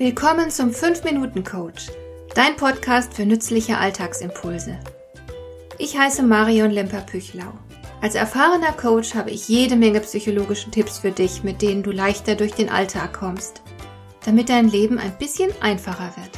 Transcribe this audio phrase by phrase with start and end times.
[0.00, 1.88] Willkommen zum 5-Minuten-Coach,
[2.34, 4.78] dein Podcast für nützliche Alltagsimpulse.
[5.76, 7.52] Ich heiße Marion Lemper-Püchlau.
[8.00, 12.34] Als erfahrener Coach habe ich jede Menge psychologische Tipps für dich, mit denen du leichter
[12.34, 13.60] durch den Alltag kommst,
[14.24, 16.30] damit dein Leben ein bisschen einfacher wird.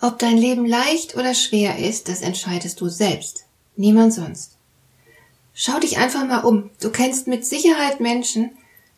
[0.00, 3.45] Ob dein Leben leicht oder schwer ist, das entscheidest du selbst.
[3.76, 4.56] Niemand sonst.
[5.54, 6.70] Schau dich einfach mal um.
[6.80, 8.50] Du kennst mit Sicherheit Menschen,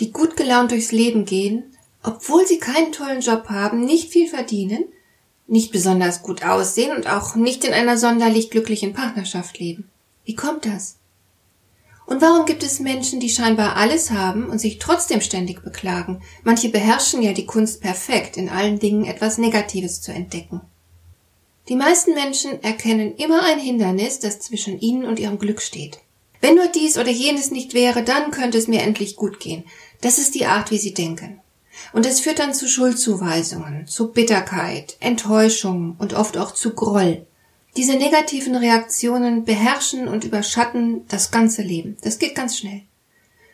[0.00, 4.84] die gut gelaunt durchs Leben gehen, obwohl sie keinen tollen Job haben, nicht viel verdienen,
[5.46, 9.90] nicht besonders gut aussehen und auch nicht in einer sonderlich glücklichen Partnerschaft leben.
[10.24, 10.96] Wie kommt das?
[12.06, 16.22] Und warum gibt es Menschen, die scheinbar alles haben und sich trotzdem ständig beklagen?
[16.42, 20.60] Manche beherrschen ja die Kunst perfekt, in allen Dingen etwas Negatives zu entdecken.
[21.70, 26.00] Die meisten Menschen erkennen immer ein Hindernis, das zwischen ihnen und ihrem Glück steht.
[26.40, 29.62] Wenn nur dies oder jenes nicht wäre, dann könnte es mir endlich gut gehen.
[30.00, 31.38] Das ist die Art, wie sie denken.
[31.92, 37.24] Und es führt dann zu Schuldzuweisungen, zu Bitterkeit, Enttäuschung und oft auch zu Groll.
[37.76, 41.96] Diese negativen Reaktionen beherrschen und überschatten das ganze Leben.
[42.00, 42.82] Das geht ganz schnell.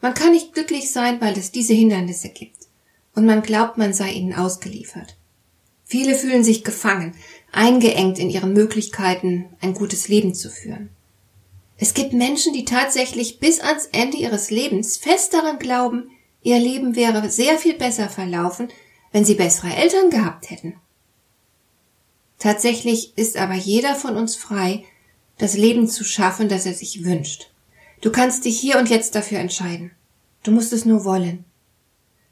[0.00, 2.56] Man kann nicht glücklich sein, weil es diese Hindernisse gibt.
[3.14, 5.18] Und man glaubt, man sei ihnen ausgeliefert.
[5.90, 7.14] Viele fühlen sich gefangen,
[7.52, 10.90] eingeengt in ihren Möglichkeiten, ein gutes Leben zu führen.
[11.76, 16.10] Es gibt Menschen, die tatsächlich bis ans Ende ihres Lebens fest daran glauben,
[16.42, 18.68] ihr Leben wäre sehr viel besser verlaufen,
[19.12, 20.74] wenn sie bessere Eltern gehabt hätten.
[22.38, 24.84] Tatsächlich ist aber jeder von uns frei,
[25.38, 27.50] das Leben zu schaffen, das er sich wünscht.
[28.00, 29.92] Du kannst dich hier und jetzt dafür entscheiden.
[30.42, 31.44] Du musst es nur wollen.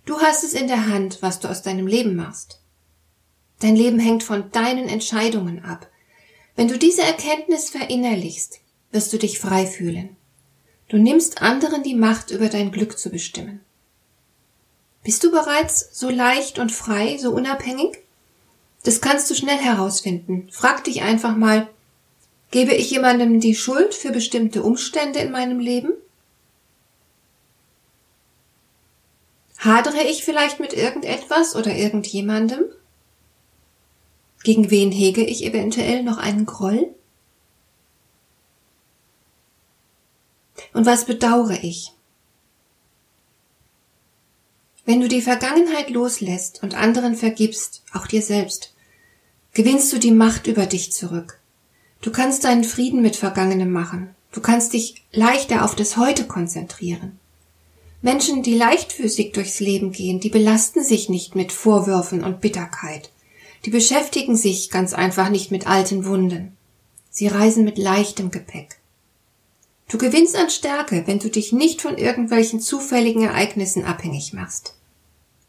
[0.05, 2.61] Du hast es in der Hand, was du aus deinem Leben machst.
[3.61, 5.89] Dein Leben hängt von deinen Entscheidungen ab.
[6.57, 8.61] Wenn du diese Erkenntnis verinnerlichst,
[8.93, 10.17] wirst du dich frei fühlen.
[10.89, 13.61] Du nimmst anderen die Macht, über dein Glück zu bestimmen.
[15.03, 17.99] Bist du bereits so leicht und frei, so unabhängig?
[18.85, 20.49] Das kannst du schnell herausfinden.
[20.51, 21.69] Frag dich einfach mal,
[22.51, 25.93] gebe ich jemandem die Schuld für bestimmte Umstände in meinem Leben?
[29.59, 32.65] Hadere ich vielleicht mit irgendetwas oder irgendjemandem?
[34.47, 36.95] Gegen wen hege ich eventuell noch einen Groll?
[40.73, 41.91] Und was bedauere ich?
[44.85, 48.73] Wenn du die Vergangenheit loslässt und anderen vergibst, auch dir selbst,
[49.53, 51.41] gewinnst du die Macht über dich zurück.
[52.01, 54.15] Du kannst deinen Frieden mit Vergangenem machen.
[54.31, 57.19] Du kannst dich leichter auf das Heute konzentrieren.
[58.01, 63.11] Menschen, die leichtfüßig durchs Leben gehen, die belasten sich nicht mit Vorwürfen und Bitterkeit.
[63.67, 66.57] Die beschäftigen sich ganz einfach nicht mit alten Wunden.
[67.11, 68.79] Sie reisen mit leichtem Gepäck.
[69.89, 74.75] Du gewinnst an Stärke, wenn du dich nicht von irgendwelchen zufälligen Ereignissen abhängig machst.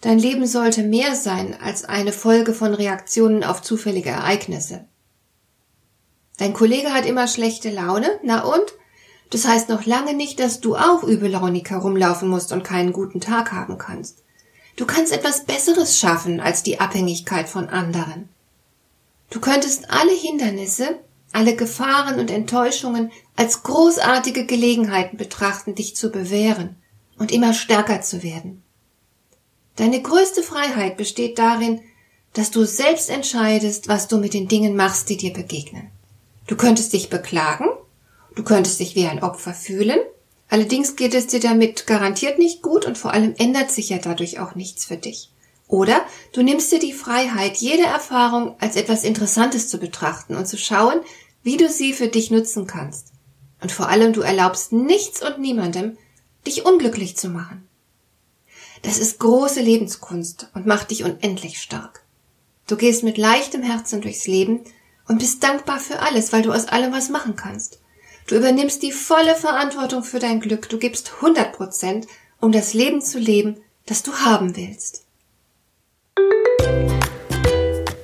[0.01, 4.85] Dein Leben sollte mehr sein als eine Folge von Reaktionen auf zufällige Ereignisse.
[6.37, 8.73] Dein Kollege hat immer schlechte Laune, na und?
[9.29, 13.51] Das heißt noch lange nicht, dass du auch übellaunig herumlaufen musst und keinen guten Tag
[13.51, 14.23] haben kannst.
[14.77, 18.29] Du kannst etwas Besseres schaffen als die Abhängigkeit von anderen.
[19.31, 20.99] Du könntest alle Hindernisse,
[21.33, 26.75] alle Gefahren und Enttäuschungen als großartige Gelegenheiten betrachten, dich zu bewähren
[27.17, 28.61] und immer stärker zu werden.
[29.75, 31.81] Deine größte Freiheit besteht darin,
[32.33, 35.89] dass du selbst entscheidest, was du mit den Dingen machst, die dir begegnen.
[36.45, 37.65] Du könntest dich beklagen,
[38.35, 39.99] du könntest dich wie ein Opfer fühlen,
[40.49, 44.39] Allerdings geht es dir damit garantiert nicht gut und vor allem ändert sich ja dadurch
[44.39, 45.29] auch nichts für dich.
[45.67, 50.57] Oder du nimmst dir die Freiheit, jede Erfahrung als etwas Interessantes zu betrachten und zu
[50.57, 51.01] schauen,
[51.43, 53.11] wie du sie für dich nutzen kannst.
[53.61, 55.97] Und vor allem du erlaubst nichts und niemandem,
[56.45, 57.67] dich unglücklich zu machen.
[58.83, 62.03] Das ist große Lebenskunst und macht dich unendlich stark.
[62.67, 64.61] Du gehst mit leichtem Herzen durchs Leben
[65.07, 67.79] und bist dankbar für alles, weil du aus allem was machen kannst.
[68.27, 70.67] Du übernimmst die volle Verantwortung für dein Glück.
[70.67, 72.07] Du gibst 100 Prozent,
[72.41, 75.05] um das Leben zu leben, das du haben willst.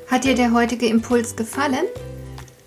[0.07, 1.85] Hat dir der heutige Impuls gefallen?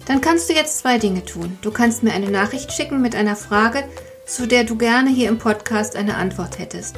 [0.04, 1.58] Dann kannst du jetzt zwei Dinge tun.
[1.62, 3.88] Du kannst mir eine Nachricht schicken mit einer Frage,
[4.26, 6.96] zu der du gerne hier im Podcast eine Antwort hättest.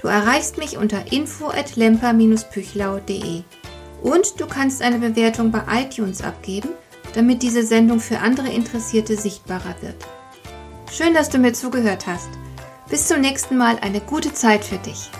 [0.00, 3.42] Du erreichst mich unter info at lemper-püchlau.de
[4.00, 6.70] und du kannst eine Bewertung bei iTunes abgeben
[7.14, 9.96] damit diese Sendung für andere Interessierte sichtbarer wird.
[10.92, 12.28] Schön, dass du mir zugehört hast.
[12.88, 15.10] Bis zum nächsten Mal eine gute Zeit für dich.